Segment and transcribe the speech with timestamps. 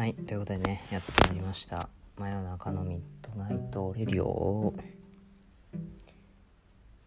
[0.00, 1.90] はいということでねやってまいりました。
[2.16, 4.74] 真夜中のミッドナイトレディオ。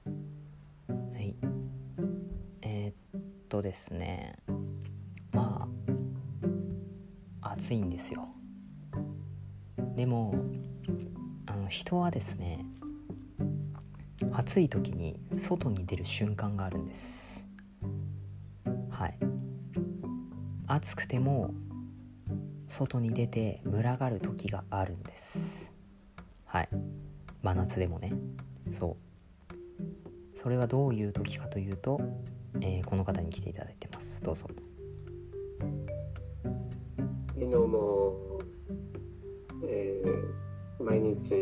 [0.05, 1.35] はい。
[2.61, 4.35] えー、っとですね。
[5.31, 5.67] ま
[7.41, 8.27] あ暑いんですよ。
[9.95, 10.35] でも
[11.47, 12.63] あの人はですね
[14.33, 17.43] 暑い時に外に出る瞬間があるんです。
[18.91, 19.17] はい。
[20.67, 21.55] 暑くても
[22.73, 25.71] 外に出て群がる時があるんです。
[26.45, 26.69] はい。
[27.43, 28.13] 真夏でもね。
[28.71, 28.97] そ
[29.53, 30.35] う。
[30.35, 32.01] それはどういう時かというと、
[32.61, 34.23] えー、この方に来ていただいてます。
[34.23, 34.47] どうぞ。
[37.37, 38.39] どうも、
[39.67, 41.35] えー、毎日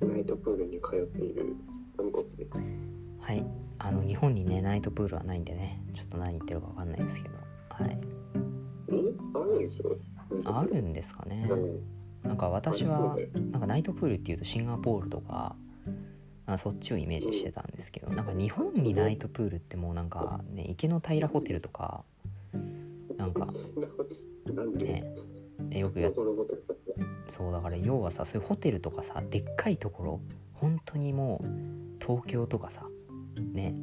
[0.00, 1.56] ナイトプールに通っている
[1.96, 2.60] トムコプです。
[3.18, 3.46] はい。
[3.78, 5.82] あの日本にねナイトプールはないんでね。
[5.94, 7.34] ちょっと何言ってるか分かんないですけど。
[7.70, 7.98] はい。
[9.34, 9.96] あるんですよ
[10.44, 11.48] あるんですかね。
[12.22, 13.16] なんか私は
[13.50, 15.54] なんかナイトプールっていうとシンガポールとか
[16.46, 22.04] あそっちをイメージしてたんですけどなんか日本にナイトプールってもうなんかね池の平ホテルとか
[23.16, 23.46] なんか
[24.80, 25.04] ね
[25.70, 26.10] よくや
[27.28, 30.20] そうだから要はさそういうホテルとかさでっかいところ
[30.52, 31.46] 本当にもう
[32.04, 32.86] 東京とかさ
[33.52, 33.74] ね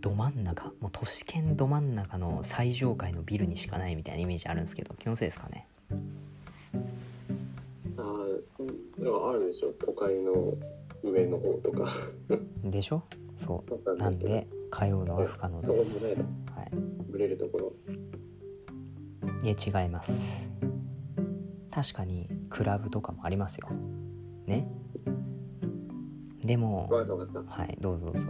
[0.00, 5.66] ど真ん中もう都市圏ど真ん中の最上階のビルにしかないみたいなイメージあるんですけど気のせいですかね？
[9.46, 10.54] でしょ都会の
[11.02, 11.90] 上の方とか。
[12.64, 13.02] でしょ？
[13.36, 13.98] そう。
[13.98, 16.20] なんで通うのは不可能です。
[16.54, 16.70] はい。
[17.10, 17.72] ブレるところ。
[19.42, 20.50] いや違います。
[21.70, 23.68] 確かにクラブとかもありますよ。
[24.46, 24.68] ね？
[26.40, 28.26] でもはいどうぞどうぞ。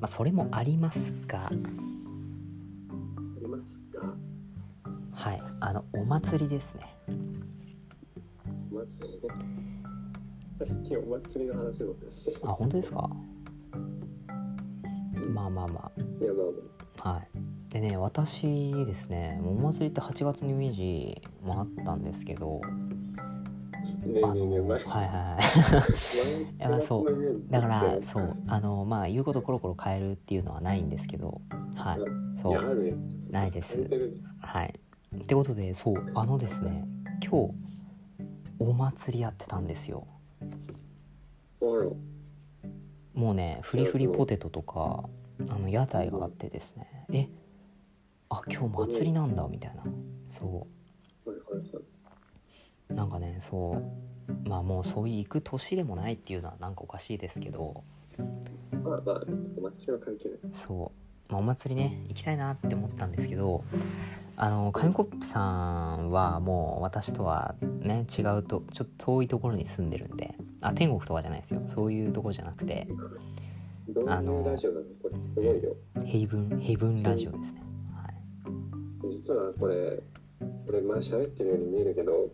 [0.00, 1.50] まあそれもありますが
[5.16, 6.82] はいあのお祭りですね。
[8.70, 10.96] お祭りね。
[11.06, 11.96] お祭りの話を
[12.44, 13.10] あ本当ですか？
[15.32, 16.00] まあまあまあ。
[16.22, 16.42] いやま
[17.02, 17.28] あはい。
[17.72, 22.68] でね私ですねお祭りって8月のイメージもあったんですけどあ
[24.34, 25.08] のはいはい
[26.68, 26.80] はい。
[26.84, 27.50] そう。
[27.50, 28.36] だからそう。
[28.46, 31.40] あのまあ言うことコロコロ変えるっていうのはないんですけど
[31.74, 32.00] はい。
[32.38, 32.96] そう。
[33.30, 33.88] ないです。
[34.40, 34.78] はい
[35.22, 36.86] ってことでそうあのですね
[37.22, 37.54] 今日
[38.58, 40.06] お祭りやってたんですよ。
[43.14, 45.08] もうねフリフリポテトとか
[45.48, 47.06] あの屋台があってですね。
[47.12, 47.28] え
[48.28, 49.82] あ今日祭りなんだみたいな。
[50.28, 50.66] そ
[52.88, 52.94] う。
[52.94, 54.48] なんかねそう。
[54.48, 57.82] まあもうそういう行く年でもないっていうのはなんかおかしいですけど。
[58.82, 59.22] まあまあ
[59.58, 60.38] お祭りは関係ない。
[60.52, 63.64] そうまあ、お祭りね行きたいなって思ったんですけど
[64.36, 71.62] あの紙コップさんはもう私とはね違うとちょっと遠いところに住んでるんであ天国とかじゃないですよ。
[71.66, 72.86] そういうところじゃなくて
[74.06, 74.44] あの
[76.04, 77.62] ヘイブンヘイブンラジオですね、
[77.94, 78.10] は
[79.08, 80.02] い、実はこれ
[80.68, 82.30] 俺まあ喋ってるように見えるけど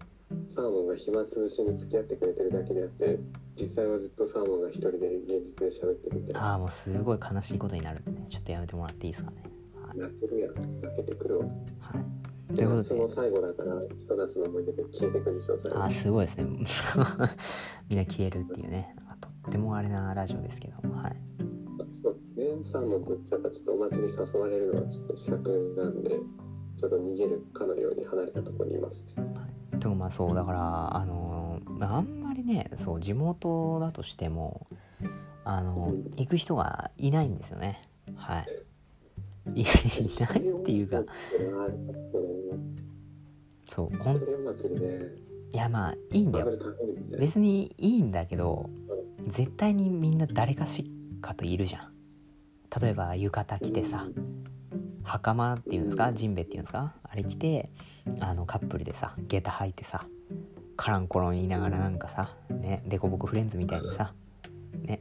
[0.48, 3.18] サーモンが暇つぶしに付き合ってくれてるだけであって
[3.56, 6.52] 実際はずっとサーモンが一人で現実で喋ってるみたいな。
[6.52, 9.42] ああもうすごい悲しいことになるんでねちょっとやめてもらっていいですかね、
[9.86, 11.46] はい、泣けるやん泣けてくるわ。
[11.46, 12.54] はい。
[12.54, 16.44] ということの最後だからひと夏の思い出で消えてくるでしょああすごいですね。
[17.88, 18.94] みんな消えるっていうね。
[19.20, 21.16] とってもあれなラジオですけどはい。
[21.88, 22.44] そうですね。
[22.62, 26.10] サーモンとちょっとお祭り誘われるのはちょっと比較なんで
[26.76, 29.46] ちょっと逃げるかのように離れたところにいますね、は
[29.76, 29.78] い。
[29.78, 34.66] でもまあそうだからあのあんまりねそう地元だとしても
[35.44, 37.82] あの行く人がいないんですよね
[38.22, 39.60] はい。
[39.60, 41.02] いないっていうか。
[43.64, 44.20] そうほんい
[45.56, 46.52] やまあいいんだよ。
[47.18, 48.70] 別にいいんだけど
[49.26, 50.90] 絶対にみんな誰かし
[51.20, 51.92] かといるじゃん。
[52.80, 54.06] 例えば浴衣着てさ
[55.02, 56.12] 袴っていうんですか？
[56.12, 56.94] ジンベっていうんですか？
[57.02, 57.70] あれ着て
[58.20, 60.06] あのカップルでさ下駄履いてさ
[60.76, 64.14] カランコロン言いながらなんかさねデコボコフレンズみたいにさ
[64.80, 65.00] ね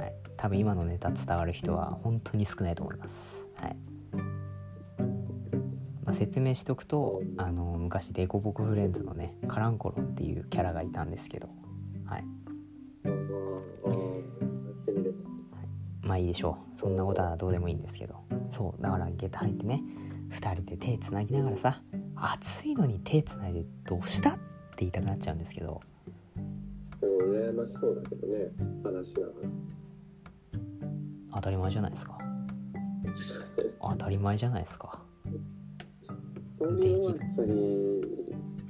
[0.00, 0.14] はい。
[0.36, 3.46] 多分今のネタ伝わる人は本当に少ないと思います。
[3.56, 3.76] はい。
[6.04, 11.48] まあ、説明しとくとあの昔デコボコフレンズのねカランコロンっていうキャラがいたんですけど。
[12.06, 12.24] はい。
[16.02, 16.78] まあいいでしょう。
[16.78, 18.16] そんなことはどうでもいいんですけど。
[18.50, 19.82] そうだから下駄履いてね
[20.30, 21.80] 2人で手つなぎながらさ
[22.16, 24.40] 暑いのに手つないでどうしたって
[24.78, 25.80] 言いたくなっちゃうんですけど。
[27.00, 28.50] そう羨ましそうだけどね
[28.84, 29.28] 話は。
[31.32, 32.18] 当たり前じゃないですか。
[33.80, 35.00] 当たり前じゃないですか。
[36.60, 37.54] 一人祭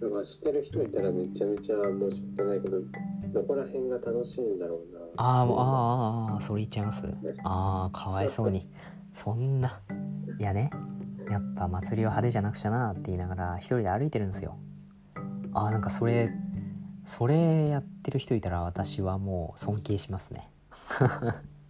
[0.01, 2.81] りはしてる人いたらめちゃめちゃ申し訳ないけど
[3.33, 5.01] どこら辺が楽しいんだろうな。
[5.17, 7.05] あーもうあーあそれ言っちゃいます？
[7.45, 8.69] ああかわいそうに。
[9.13, 9.81] そんな。
[10.39, 10.71] いやね。
[11.29, 14.57] やっぱ祭りは派手じゃなくちゃなって言いながら一人で歩いてるんですよ。
[15.53, 16.31] あーなんかそれ
[17.05, 20.51] それやってる人いたら私はもう尊敬しますね。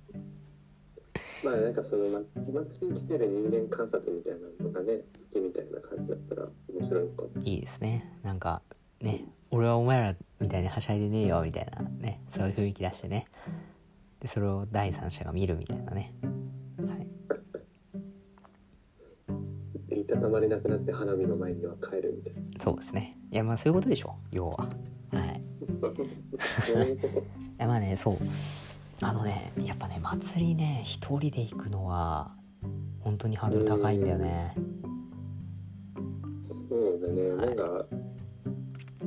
[1.43, 8.19] まあなんかそのまお祭りに来てる人間観察みたいなのがね好きみたいな感じだったら面白いのかいいですね。
[8.23, 8.63] なんか
[9.01, 11.83] ね俺はお前らみたいにはしゃいでねえよみたいな。
[11.83, 13.27] ねそういう雰囲気出してね。
[14.21, 16.13] でそれを第三者が見るみたいなね。
[16.79, 17.07] はい。
[19.89, 22.41] でいたたまれなくなって花火の前には帰るみたいな。
[22.59, 23.15] そうですね。
[23.31, 24.69] いやまあそういうことでしょ要は
[27.59, 28.17] やまあねそう。
[29.03, 32.35] あのねやっぱね祭りね一人で行くのは
[33.01, 34.55] 本当にハードル高いんだよね。
[36.43, 37.47] そうだね、はい。
[37.47, 37.87] なんか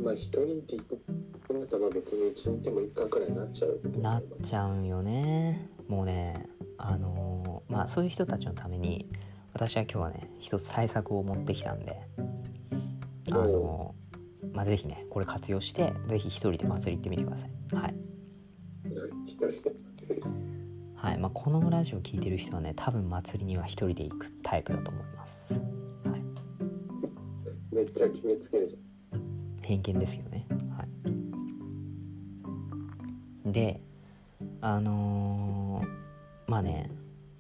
[0.04, 1.02] まあ一人で行く
[1.48, 3.82] このまあ別にうちにいても一回くらいになっちゃう。
[4.00, 5.70] なっちゃうんよね。
[5.88, 9.10] もうねあのーまあそういう人たちのために
[9.54, 12.02] 私は今日はね一つ対策を持ってきたんで
[13.32, 14.03] あのー
[14.54, 17.52] まあぜひねこれ活用してぜひ一人で祭り行ってみてください。
[17.76, 17.96] はい、
[20.96, 25.60] はいまあ、このラジオ聞いてる人はね多分祭りには一人で行くタイプだと思います、は
[26.18, 26.24] い、
[27.76, 28.78] めっちゃ決めつけるじ
[29.62, 30.48] 偏見ですけどね。
[30.78, 30.86] は
[33.46, 33.52] い。
[33.52, 33.82] で
[34.62, 36.04] あのー
[36.48, 36.92] まあね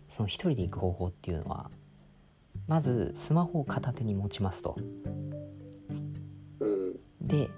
[0.09, 1.69] その一人で行く方法っていうのは
[2.67, 4.75] まずスマホを片手に持ちますと
[7.33, 7.49] で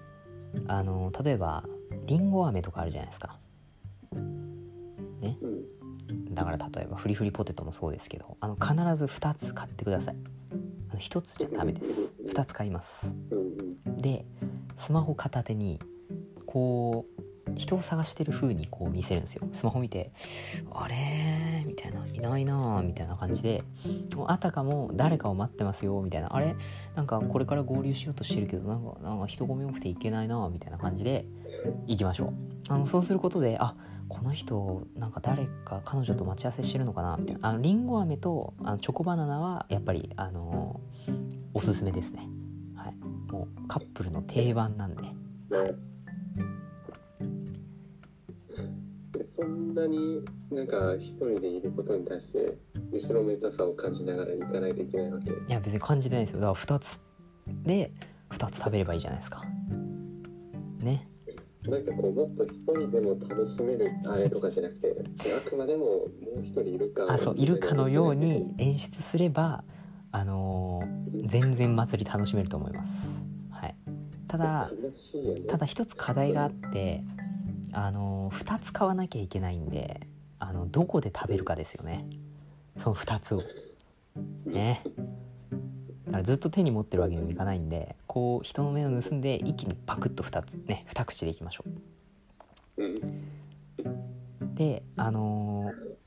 [0.67, 1.65] あのー例えば
[2.05, 3.37] りんご飴とかあるじゃないですか。
[5.19, 5.37] ね。
[5.41, 6.33] うん。
[6.33, 10.15] だから例えばフリフリポテトもそうですけどあの必ず2つ買ってください。
[10.91, 12.13] あの1つじゃダメです。
[12.25, 13.13] 2つ買います。
[13.97, 14.25] で
[14.77, 15.79] スマホ片手に
[16.45, 17.14] こう
[17.55, 19.47] 人を探してる風にこう見せるんですよ。
[19.51, 20.11] スマホ見て
[20.73, 20.95] 「あれ？
[21.63, 23.63] ー?」みたいな「いないなー」みたいな感じで。
[24.15, 26.01] もうあたかも誰かを待ってますよ。
[26.01, 26.55] みたいな「あれ？
[26.95, 31.25] なんかこれから合流しようとしてるけどなんかなんか人混み多くていけないな」みたいな感じで
[31.87, 32.33] 行きましょう。
[32.69, 33.75] あのそうすることであ
[34.07, 37.17] この人なんか誰か彼女と待ち合わせしてるのかな？
[37.17, 37.49] みたいな。
[37.49, 40.79] あのリンゴ飴とあのチョコバナナはやっぱりあの
[41.53, 42.27] おすすめですね。
[42.75, 42.95] はい。
[43.31, 45.03] もうカップルの定番なんで。
[45.03, 45.13] ね
[45.49, 45.75] で
[49.35, 52.57] そんなになんか一人でいることに対して
[52.91, 55.31] 後ろめたさを感じながら行かないといけないわけ。
[55.31, 56.41] いや別に感じてないですよ。
[56.41, 57.01] だから2つ
[57.63, 57.91] で
[58.29, 59.43] 2つ食べればいいじゃないですか。
[60.81, 61.09] ね。
[61.63, 64.95] なんかこうもっと一人でも楽しめるあれとかじゃなくて
[65.35, 65.99] あくまでもも
[66.37, 69.63] う一人いるかあそういるかのように演出すれば
[70.11, 73.25] あのー全然祭り楽しめると思います。
[73.49, 73.75] はい。
[74.27, 74.77] ただね。
[75.47, 77.03] ただ一つ課題があって
[77.77, 79.99] あの2つ買わなきゃいけないんで
[80.39, 82.07] あのどこで食べるかですよね。
[82.77, 83.43] その2つを。
[84.45, 84.81] ね。
[86.05, 91.65] だからずっと手に持ってるわけにもいかないんでこう人の目を盗んで一気にパクッと2つね2口でいきましょ
[92.77, 92.85] う。
[94.55, 96.05] であのー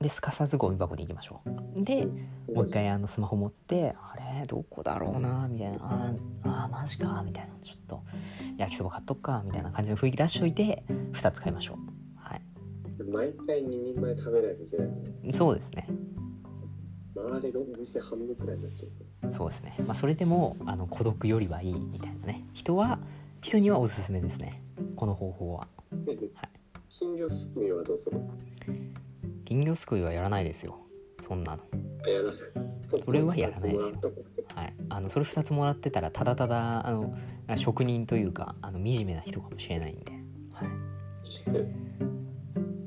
[0.00, 2.06] ですかさずゴミ箱に行きましょうで
[2.52, 4.46] もう一回あのスマホ持ってあれ？
[4.46, 5.46] どこだろうな？
[5.48, 5.78] みたいな。
[5.80, 7.22] あーあーマジか？
[7.24, 7.54] みたいな。
[7.62, 8.02] ちょっと
[8.56, 9.42] 焼きそば買っとくか？
[9.44, 11.76] みたいな感じの雰囲気出しといて2つ買いましょう。
[12.16, 12.42] はい。
[13.10, 14.88] 毎回2人前食べないといけない
[15.24, 15.34] の？
[15.34, 15.86] そうですね。
[17.14, 18.88] 回れるお店半分くらいになっちゃ
[19.28, 19.76] うそうですね。
[19.86, 22.44] まあそれでもあの孤独よりはいいみたいなね。
[22.52, 22.98] 人は
[23.42, 24.62] 人にはおすすめですね。
[24.96, 25.68] この方法は。
[25.92, 26.28] でで
[26.88, 28.18] 金魚すくいはどうする
[29.44, 30.78] 金魚すくいはやらないですよ
[31.20, 31.62] そんなの。
[33.04, 34.00] それはやらないですよ。
[34.54, 34.74] はい。
[34.88, 37.14] あのそれ2つもらってたらただただあの
[37.56, 40.12] 職人というかあの惨めな人かもしれないんで、
[40.54, 40.68] はい。
[41.50, 41.90] う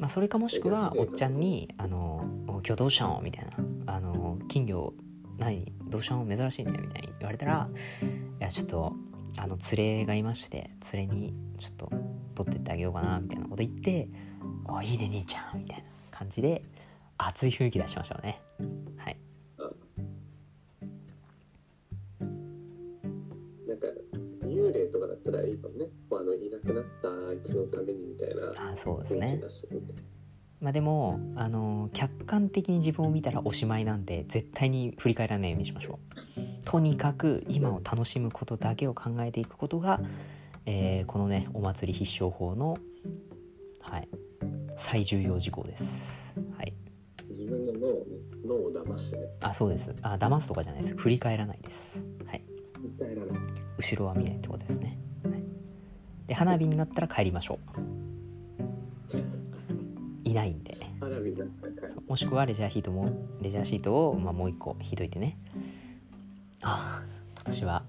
[0.03, 3.51] まあ、それかもしくはおっちゃんに「あのお今日どうしたの?」みたいな
[3.95, 4.93] 「あの金魚
[5.37, 5.71] 何？
[5.87, 6.27] どうしたの？
[6.27, 8.93] 珍しいね」みたいに言われたら「いやちょっと
[9.37, 11.91] あの連れがいまして連れにちょっと
[12.35, 14.09] 取ってってあげようかな」みたいなこと言って
[14.67, 16.61] 「おいいね兄ちゃん」みたいな感じで
[17.17, 18.41] 熱い雰囲気出しましょうね。
[18.97, 19.17] はい。
[23.67, 23.87] なんか
[24.45, 25.87] 幽霊とかだったらいいかもね。
[26.11, 29.41] あのいなくなったあいつのためにみたいなあそうですね。
[30.61, 36.13] まあでもあの客観的に自分を見たらおしまいなんで絶対に振り返らないようにしましょう。
[36.65, 39.99] とにかく今を楽しむことだけを考えていくことが、
[40.65, 42.77] えーこのねお祭り必勝法の、
[43.81, 44.07] はい、
[44.75, 46.35] 最重要事項です、
[47.73, 49.27] の脳をね脳を騙してね。
[49.41, 49.93] あそうです。
[50.01, 50.95] あ騙すとかじゃないです。
[50.95, 52.03] 振り返らないです。
[52.25, 52.43] はい。
[52.79, 53.27] みたいなの
[53.77, 55.43] 後ろは見ないってことですね、はい、
[56.27, 57.81] で花火になったら帰りましょう。
[60.29, 60.77] いないんで。
[60.99, 62.03] 花火だったらそう。
[62.07, 63.09] もしくはレジャーヒートも
[63.41, 65.37] レジャーシートを、まあ、もう一個引いといてね。
[66.61, 67.13] ああ
[67.45, 67.83] 私は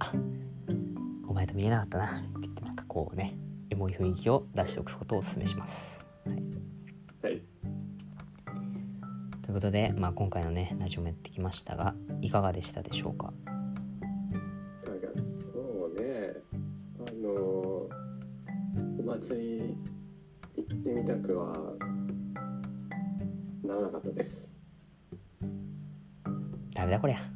[1.28, 3.36] お前と見えなかったなって言ってなんかこうね
[3.70, 6.42] エモい雰囲気を出しておくことをお勧めします、はい、
[9.54, 13.32] いうことで、まあ、今回のねラジオもやってきましたがいかがでしたでしょうか？
[15.52, 16.34] そうね。
[16.98, 17.88] あのお
[19.06, 19.76] 祭り
[20.56, 21.72] 行ってみたくは
[23.62, 24.60] ならなかったです。
[26.74, 27.33] ダメだこりゃ